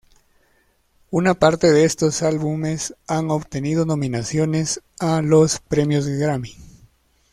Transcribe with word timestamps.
Una 1.11 1.35
parte 1.35 1.71
de 1.71 1.85
estos 1.85 2.23
álbumes 2.23 2.95
han 3.05 3.29
obtenido 3.29 3.85
nominaciones 3.85 4.81
a 4.97 5.21
los 5.21 5.59
Premios 5.59 6.07
Grammy. 6.07 6.57